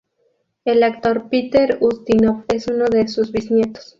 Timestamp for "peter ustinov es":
1.29-2.65